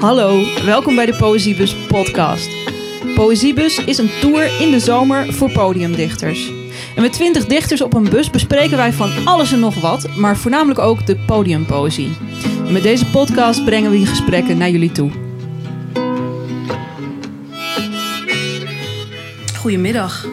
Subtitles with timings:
[0.00, 2.48] Hallo, welkom bij de Poëziebus podcast.
[3.14, 6.52] Poëziebus is een tour in de zomer voor podiumdichters.
[6.96, 10.36] En met 20 dichters op een bus bespreken wij van alles en nog wat, maar
[10.36, 12.16] voornamelijk ook de podiumpoëzie.
[12.66, 15.10] En met deze podcast brengen we die gesprekken naar jullie toe.
[19.56, 20.24] Goedemiddag.
[20.24, 20.32] Uh,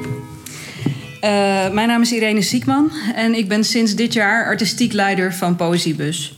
[1.72, 6.38] mijn naam is Irene Ziekman en ik ben sinds dit jaar artistiek leider van Poëziebus.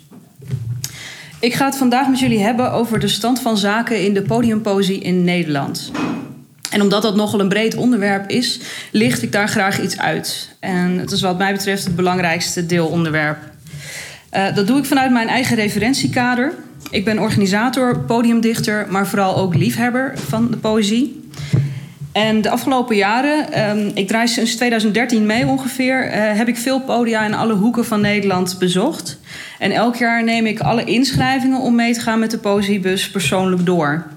[1.40, 5.00] Ik ga het vandaag met jullie hebben over de stand van zaken in de podiumpoëzie
[5.00, 5.92] in Nederland.
[6.70, 8.60] En omdat dat nogal een breed onderwerp is,
[8.92, 10.56] licht ik daar graag iets uit.
[10.60, 13.38] En het is wat mij betreft het belangrijkste deelonderwerp.
[14.34, 16.54] Uh, dat doe ik vanuit mijn eigen referentiekader.
[16.92, 21.30] Ik ben organisator, podiumdichter, maar vooral ook liefhebber van de poëzie.
[22.12, 26.82] En de afgelopen jaren, um, ik draai sinds 2013 mee ongeveer, uh, heb ik veel
[26.82, 29.20] podia in alle hoeken van Nederland bezocht.
[29.60, 33.66] En elk jaar neem ik alle inschrijvingen om mee te gaan met de Poëziebus persoonlijk
[33.66, 34.08] door.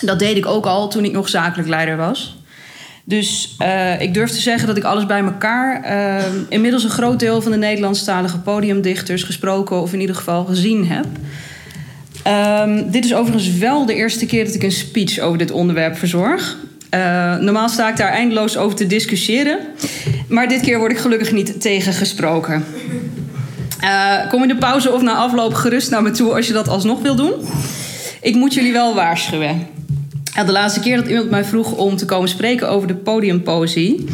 [0.00, 2.38] Dat deed ik ook al toen ik nog zakelijk leider was.
[3.04, 7.18] Dus uh, ik durf te zeggen dat ik alles bij elkaar uh, inmiddels een groot
[7.18, 11.06] deel van de Nederlandstalige podiumdichters gesproken of in ieder geval gezien heb.
[12.66, 15.96] Um, dit is overigens wel de eerste keer dat ik een speech over dit onderwerp
[15.96, 16.56] verzorg.
[16.94, 19.58] Uh, normaal sta ik daar eindeloos over te discussiëren.
[20.28, 22.64] Maar dit keer word ik gelukkig niet tegengesproken.
[23.82, 26.68] Uh, kom in de pauze of na afloop gerust naar me toe als je dat
[26.68, 27.32] alsnog wil doen.
[28.20, 29.66] Ik moet jullie wel waarschuwen.
[30.46, 34.04] De laatste keer dat iemand mij vroeg om te komen spreken over de podiumpoëzie...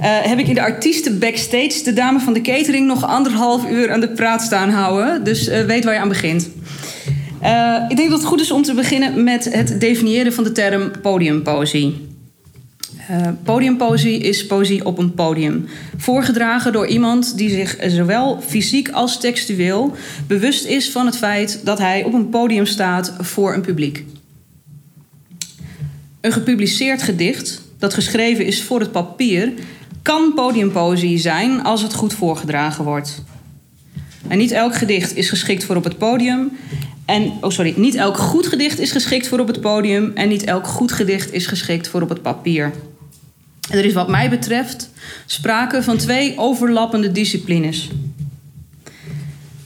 [0.00, 3.92] Uh, heb ik in de artiesten backstage de dame van de catering nog anderhalf uur
[3.92, 5.24] aan de praat staan houden.
[5.24, 6.48] Dus weet waar je aan begint.
[7.88, 10.90] Ik denk dat het goed is om te beginnen met het definiëren van de term
[11.02, 12.07] podiumpoëzie.
[13.10, 15.66] Uh, podiumpoëzie is poëzie op een podium.
[15.96, 21.78] Voorgedragen door iemand die zich zowel fysiek als textueel bewust is van het feit dat
[21.78, 24.04] hij op een podium staat voor een publiek.
[26.20, 29.52] Een gepubliceerd gedicht dat geschreven is voor het papier
[30.02, 33.22] kan podiumpoëzie zijn als het goed voorgedragen wordt.
[34.28, 36.50] En niet elk gedicht is geschikt voor op het podium.
[37.04, 40.12] En, oh sorry, niet elk goed gedicht is geschikt voor op het podium.
[40.14, 42.72] En niet elk goed gedicht is geschikt voor op het papier.
[43.70, 44.90] Er is wat mij betreft
[45.26, 47.88] sprake van twee overlappende disciplines.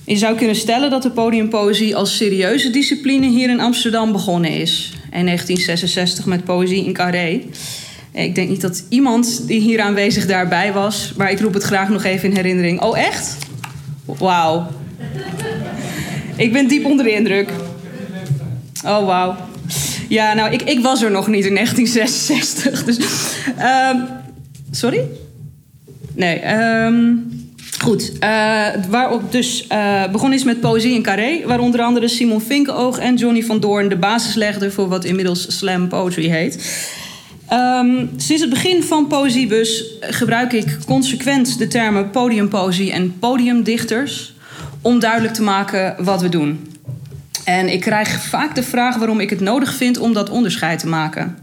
[0.04, 4.92] Je zou kunnen stellen dat de podiumpoëzie als serieuze discipline hier in Amsterdam begonnen is.
[4.94, 7.42] In 1966 met poëzie in Carré.
[8.12, 11.88] Ik denk niet dat iemand die hier aanwezig daarbij was, maar ik roep het graag
[11.88, 12.80] nog even in herinnering.
[12.80, 13.36] Oh, echt?
[14.04, 14.66] Wauw.
[16.36, 17.50] Ik ben diep onder de indruk.
[18.84, 19.36] Oh, wauw.
[20.12, 22.84] Ja, nou, ik, ik was er nog niet in 1966.
[22.84, 22.96] Dus,
[23.92, 24.08] um,
[24.70, 25.08] sorry?
[26.14, 27.30] Nee, um,
[27.78, 28.12] goed.
[28.20, 31.42] Uh, waarop dus uh, begonnen is met poëzie in Carré...
[31.46, 33.88] waar onder andere Simon Vinkenoog en Johnny van Doorn...
[33.88, 36.88] de basis legden voor wat inmiddels slam poetry heet...
[37.52, 44.34] Um, sinds het begin van Poëziebus gebruik ik consequent de termen podiumpoëzie en podiumdichters
[44.80, 46.72] om duidelijk te maken wat we doen.
[47.44, 50.86] En ik krijg vaak de vraag waarom ik het nodig vind om dat onderscheid te
[50.86, 51.36] maken.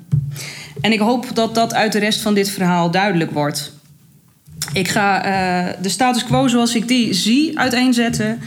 [0.82, 3.74] En ik hoop dat dat uit de rest van dit verhaal duidelijk wordt.
[4.74, 8.40] Ik ga uh, de status quo zoals ik die zie uiteenzetten.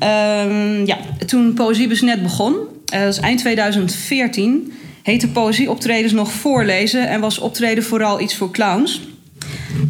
[0.00, 4.72] Um, ja, toen Poëziebus net begon, uh, dat is eind 2014,
[5.02, 9.00] heette poëzieoptredens nog voorlezen en was optreden vooral iets voor clowns.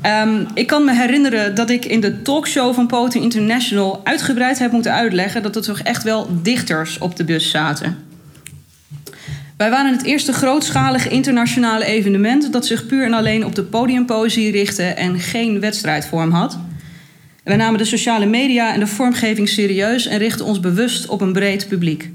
[0.06, 4.72] Um, ik kan me herinneren dat ik in de talkshow van Poetry International uitgebreid heb
[4.72, 7.97] moeten uitleggen dat er toch echt wel dichters op de bus zaten.
[9.56, 14.50] Wij waren het eerste grootschalige internationale evenement dat zich puur en alleen op de podiumpoëzie
[14.50, 16.59] richtte en geen wedstrijdvorm had.
[17.44, 21.32] Wij namen de sociale media en de vormgeving serieus en richtten ons bewust op een
[21.32, 22.10] breed publiek.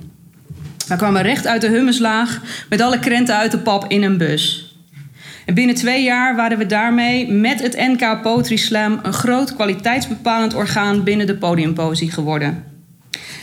[0.88, 4.69] We kwamen recht uit de hummuslaag met alle krenten uit de pap in een bus.
[5.50, 10.54] En binnen twee jaar waren we daarmee met het NK Poetry Slam een groot kwaliteitsbepalend
[10.54, 12.64] orgaan binnen de podiumpoëzie geworden.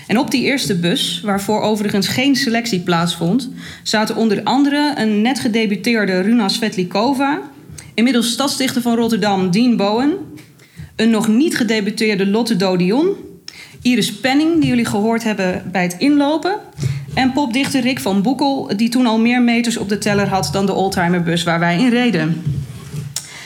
[0.06, 3.50] En op die eerste bus, waarvoor overigens geen selectie plaatsvond,
[3.82, 7.40] zaten onder andere een net gedebuteerde Runa Svetlikova,
[7.94, 10.16] inmiddels stadsdichter van Rotterdam Dean Bowen,
[10.96, 13.14] een nog niet gedebuteerde Lotte Dodion,
[13.82, 16.58] Iris Penning, die jullie gehoord hebben bij het inlopen,
[17.16, 20.66] en popdichter Rick van Boekel, die toen al meer meters op de teller had dan
[20.66, 22.42] de oldtimerbus waar wij in reden.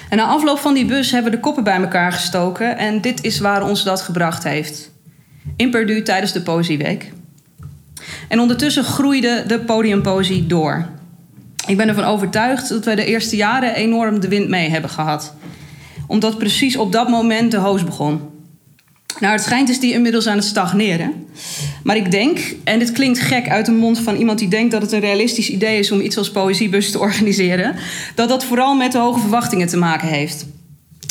[0.09, 3.25] En na afloop van die bus hebben we de koppen bij elkaar gestoken en dit
[3.25, 4.91] is waar ons dat gebracht heeft.
[5.57, 7.13] In Purdue tijdens de Poëzieweek.
[8.29, 10.87] En ondertussen groeide de podiumpoëzie door.
[11.67, 15.35] Ik ben ervan overtuigd dat wij de eerste jaren enorm de wind mee hebben gehad.
[16.07, 18.21] Omdat precies op dat moment de hoos begon.
[19.21, 21.27] Nou, het schijnt is die inmiddels aan het stagneren.
[21.83, 24.83] Maar ik denk, en dit klinkt gek uit de mond van iemand die denkt dat
[24.83, 27.75] het een realistisch idee is om iets als poëziebus te organiseren,
[28.15, 30.47] dat dat vooral met de hoge verwachtingen te maken heeft.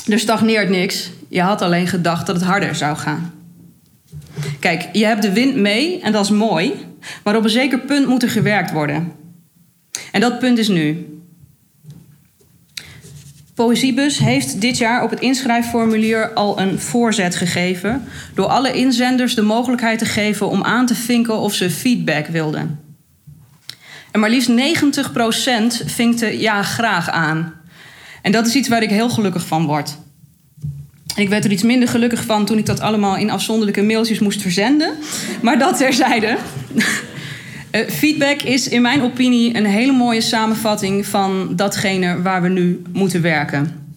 [0.08, 1.12] Er stagneert niks.
[1.28, 3.34] Je had alleen gedacht dat het harder zou gaan.
[4.60, 6.74] Kijk, je hebt de wind mee en dat is mooi,
[7.24, 9.12] maar op een zeker punt moet er gewerkt worden.
[10.12, 11.19] En dat punt is nu.
[13.60, 18.04] Poëziebus heeft dit jaar op het inschrijfformulier al een voorzet gegeven
[18.34, 22.80] door alle inzenders de mogelijkheid te geven om aan te vinken of ze feedback wilden.
[24.12, 27.54] En maar liefst 90% vinkte ja graag aan.
[28.22, 29.98] En dat is iets waar ik heel gelukkig van word.
[31.16, 34.42] Ik werd er iets minder gelukkig van toen ik dat allemaal in afzonderlijke mailtjes moest
[34.42, 34.94] verzenden.
[35.42, 36.38] Maar dat terzijde.
[37.72, 42.82] Uh, feedback is in mijn opinie een hele mooie samenvatting van datgene waar we nu
[42.92, 43.88] moeten werken.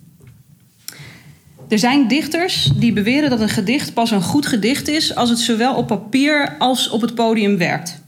[1.69, 5.39] Er zijn dichters die beweren dat een gedicht pas een goed gedicht is als het
[5.39, 8.01] zowel op papier als op het podium werkt.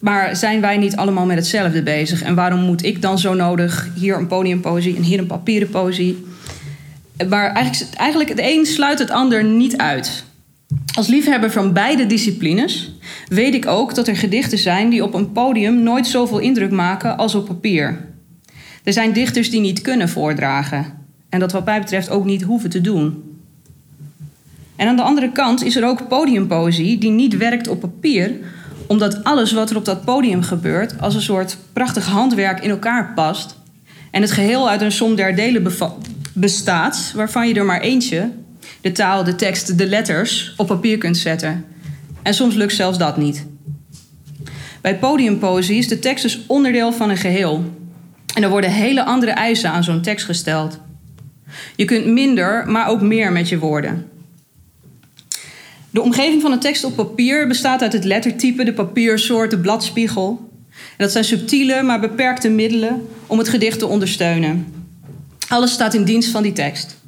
[0.00, 2.22] Maar zijn wij niet allemaal met hetzelfde bezig?
[2.22, 6.24] En waarom moet ik dan zo nodig hier een podiumpoëzie en hier een papieren poëzie?
[7.28, 10.24] Maar eigenlijk, eigenlijk het een sluit het ander niet uit.
[10.94, 12.92] Als liefhebber van beide disciplines
[13.28, 17.16] weet ik ook dat er gedichten zijn die op een podium nooit zoveel indruk maken
[17.16, 18.08] als op papier.
[18.84, 20.86] Er zijn dichters die niet kunnen voordragen
[21.28, 23.22] en dat wat mij betreft ook niet hoeven te doen.
[24.76, 28.32] En aan de andere kant is er ook podiumpoëzie die niet werkt op papier,
[28.86, 33.12] omdat alles wat er op dat podium gebeurt als een soort prachtig handwerk in elkaar
[33.14, 33.58] past
[34.10, 35.72] en het geheel uit een som der delen
[36.32, 38.30] bestaat, waarvan je er maar eentje,
[38.80, 41.64] de taal, de tekst, de letters, op papier kunt zetten.
[42.22, 43.46] En soms lukt zelfs dat niet.
[44.80, 47.64] Bij podiumpoëzie is de tekst dus onderdeel van een geheel.
[48.34, 50.78] En er worden hele andere eisen aan zo'n tekst gesteld.
[51.76, 54.06] Je kunt minder, maar ook meer met je woorden.
[55.90, 60.48] De omgeving van een tekst op papier bestaat uit het lettertype, de papiersoort, de bladspiegel.
[60.70, 64.66] En dat zijn subtiele, maar beperkte middelen om het gedicht te ondersteunen.
[65.48, 66.99] Alles staat in dienst van die tekst.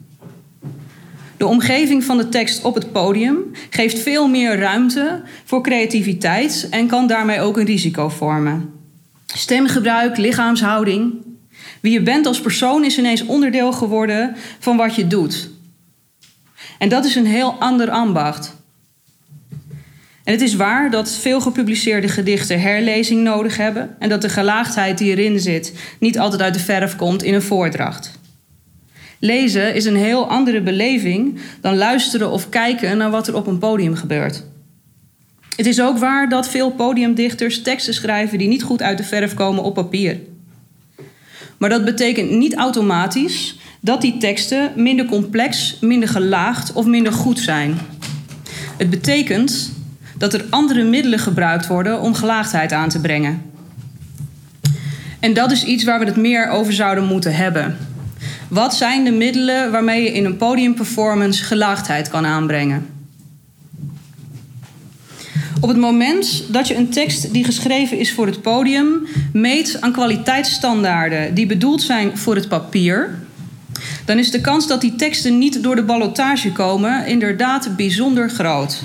[1.42, 3.36] De omgeving van de tekst op het podium
[3.70, 8.70] geeft veel meer ruimte voor creativiteit en kan daarmee ook een risico vormen.
[9.26, 11.12] Stemgebruik, lichaamshouding.
[11.80, 15.50] Wie je bent als persoon is ineens onderdeel geworden van wat je doet.
[16.78, 18.56] En dat is een heel ander ambacht.
[20.24, 24.98] En het is waar dat veel gepubliceerde gedichten herlezing nodig hebben en dat de gelaagdheid
[24.98, 28.20] die erin zit niet altijd uit de verf komt in een voordracht.
[29.24, 33.58] Lezen is een heel andere beleving dan luisteren of kijken naar wat er op een
[33.58, 34.44] podium gebeurt.
[35.56, 39.34] Het is ook waar dat veel podiumdichters teksten schrijven die niet goed uit de verf
[39.34, 40.18] komen op papier.
[41.58, 47.38] Maar dat betekent niet automatisch dat die teksten minder complex, minder gelaagd of minder goed
[47.38, 47.78] zijn.
[48.78, 49.72] Het betekent
[50.18, 53.42] dat er andere middelen gebruikt worden om gelaagdheid aan te brengen.
[55.20, 57.76] En dat is iets waar we het meer over zouden moeten hebben.
[58.52, 62.86] Wat zijn de middelen waarmee je in een podiumperformance gelaagdheid kan aanbrengen?
[65.60, 69.92] Op het moment dat je een tekst die geschreven is voor het podium meet aan
[69.92, 73.18] kwaliteitsstandaarden die bedoeld zijn voor het papier,
[74.04, 78.82] dan is de kans dat die teksten niet door de ballotage komen inderdaad bijzonder groot.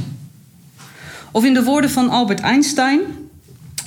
[1.32, 3.00] Of in de woorden van Albert Einstein: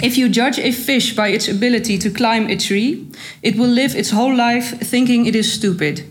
[0.00, 3.08] If you judge a fish by its ability to climb a tree,
[3.40, 6.04] it will live its whole life thinking it is stupid.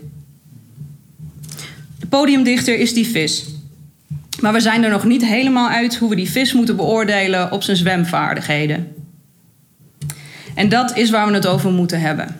[1.98, 3.44] De podiumdichter is die vis.
[4.40, 7.62] Maar we zijn er nog niet helemaal uit hoe we die vis moeten beoordelen op
[7.62, 8.94] zijn zwemvaardigheden.
[10.54, 12.36] En dat is waar we het over moeten hebben.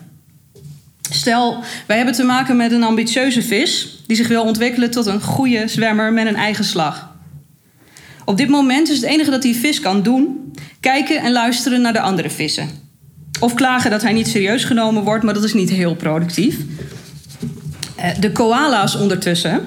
[1.09, 5.21] Stel, wij hebben te maken met een ambitieuze vis die zich wil ontwikkelen tot een
[5.21, 7.15] goede zwemmer met een eigen slag.
[8.25, 10.40] Op dit moment is het enige dat die vis kan doen
[10.81, 12.69] kijken en luisteren naar de andere vissen.
[13.39, 16.57] Of klagen dat hij niet serieus genomen wordt, maar dat is niet heel productief.
[17.95, 19.61] Eh, de koala's ondertussen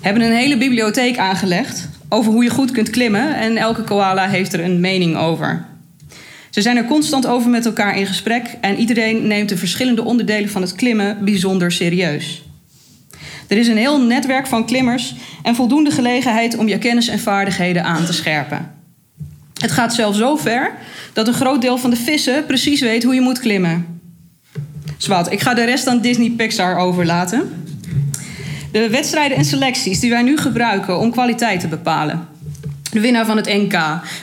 [0.00, 4.52] hebben een hele bibliotheek aangelegd over hoe je goed kunt klimmen en elke koala heeft
[4.52, 5.66] er een mening over.
[6.50, 10.50] Ze zijn er constant over met elkaar in gesprek en iedereen neemt de verschillende onderdelen
[10.50, 12.42] van het klimmen bijzonder serieus.
[13.48, 17.84] Er is een heel netwerk van klimmers en voldoende gelegenheid om je kennis en vaardigheden
[17.84, 18.75] aan te scherpen.
[19.58, 20.74] Het gaat zelfs zo ver
[21.12, 24.00] dat een groot deel van de vissen precies weet hoe je moet klimmen.
[24.96, 27.64] Zwat, ik ga de rest aan Disney Pixar overlaten.
[28.72, 32.28] De wedstrijden en selecties die wij nu gebruiken om kwaliteit te bepalen.
[32.92, 33.78] De winnaar van het NK,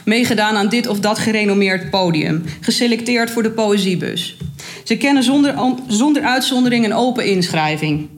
[0.06, 4.38] meegedaan aan dit of dat gerenommeerd podium, geselecteerd voor de poëziebus.
[4.84, 5.56] Ze kennen zonder,
[5.88, 8.10] zonder uitzondering een open inschrijving.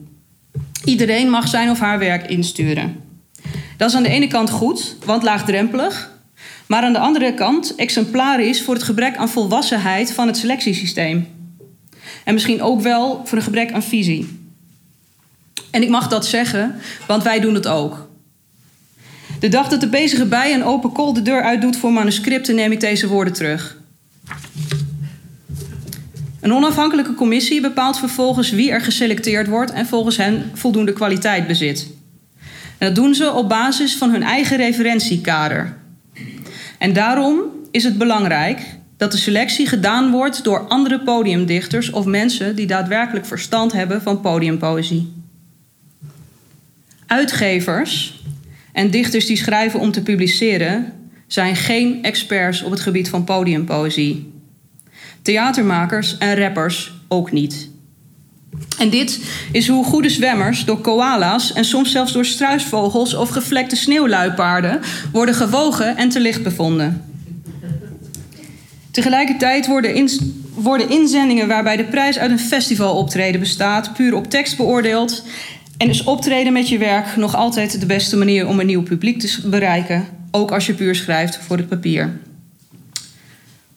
[0.84, 2.96] Iedereen mag zijn of haar werk insturen.
[3.76, 6.14] Dat is aan de ene kant goed, want laagdrempelig.
[6.66, 11.28] Maar aan de andere kant exemplarisch voor het gebrek aan volwassenheid van het selectiesysteem.
[12.24, 14.48] En misschien ook wel voor een gebrek aan visie.
[15.70, 18.08] En ik mag dat zeggen, want wij doen het ook.
[19.40, 22.72] De dag dat de bezige bij een open call de deur uitdoet voor manuscripten, neem
[22.72, 23.76] ik deze woorden terug.
[26.40, 31.90] Een onafhankelijke commissie bepaalt vervolgens wie er geselecteerd wordt en volgens hen voldoende kwaliteit bezit.
[32.78, 35.76] Dat doen ze op basis van hun eigen referentiekader.
[36.78, 37.40] En daarom
[37.70, 38.60] is het belangrijk
[38.96, 44.20] dat de selectie gedaan wordt door andere podiumdichters of mensen die daadwerkelijk verstand hebben van
[44.20, 45.12] podiumpoëzie.
[47.06, 48.22] Uitgevers
[48.72, 50.92] en dichters die schrijven om te publiceren
[51.26, 54.32] zijn geen experts op het gebied van podiumpoëzie.
[55.22, 57.70] Theatermakers en rappers ook niet.
[58.78, 59.20] En dit
[59.52, 64.80] is hoe goede zwemmers door koala's en soms zelfs door struisvogels of gevlekte sneeuwluipaarden
[65.12, 67.04] worden gewogen en te licht bevonden.
[68.90, 69.66] Tegelijkertijd
[70.56, 75.22] worden, inzendingen waarbij de prijs uit een festivaloptreden bestaat puur op tekst beoordeeld
[75.76, 79.20] en is optreden met je werk nog altijd de beste manier om een nieuw publiek
[79.20, 82.18] te bereiken, ook als je puur schrijft voor het papier.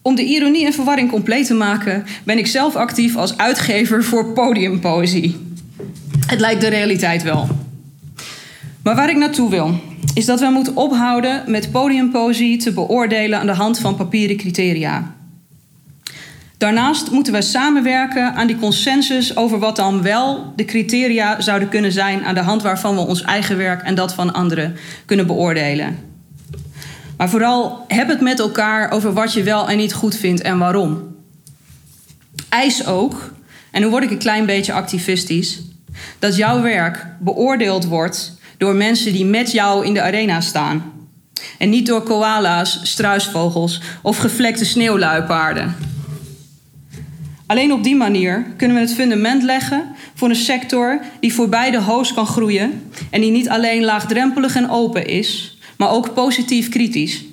[0.02, 4.32] Om de ironie en verwarring compleet te maken, ben ik zelf actief als uitgever voor
[4.32, 5.36] podiumpoëzie.
[6.26, 7.48] Het lijkt de realiteit wel.
[8.82, 9.80] Maar waar ik naartoe wil,
[10.14, 15.14] is dat we moeten ophouden met podiumpoëzie te beoordelen aan de hand van papieren criteria.
[16.58, 21.92] Daarnaast moeten we samenwerken aan die consensus over wat dan wel de criteria zouden kunnen
[21.92, 26.09] zijn aan de hand waarvan we ons eigen werk en dat van anderen kunnen beoordelen.
[27.20, 30.58] Maar vooral heb het met elkaar over wat je wel en niet goed vindt en
[30.58, 31.16] waarom.
[32.48, 33.32] Eis ook,
[33.70, 35.62] en nu word ik een klein beetje activistisch,
[36.18, 40.92] dat jouw werk beoordeeld wordt door mensen die met jou in de arena staan.
[41.58, 45.76] En niet door koala's, struisvogels of gevlekte sneeuwluipaarden.
[47.46, 49.84] Alleen op die manier kunnen we het fundament leggen
[50.14, 54.70] voor een sector die voorbij de hoos kan groeien en die niet alleen laagdrempelig en
[54.70, 57.24] open is, maar ook positief kritisch.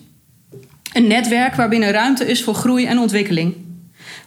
[0.94, 3.56] Een netwerk waarbinnen ruimte is voor groei en ontwikkeling.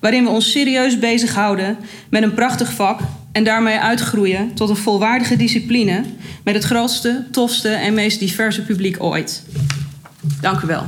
[0.00, 1.76] Waarin we ons serieus bezighouden
[2.10, 3.00] met een prachtig vak
[3.32, 6.04] en daarmee uitgroeien tot een volwaardige discipline
[6.44, 9.44] met het grootste, tofste en meest diverse publiek ooit.
[10.40, 10.84] Dank u wel.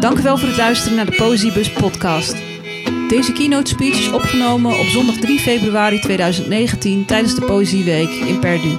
[0.00, 2.47] Dank u wel voor het luisteren naar de Poëziebus podcast.
[3.08, 8.76] Deze keynote speech is opgenomen op zondag 3 februari 2019 tijdens de Poëzieweek in Perdu.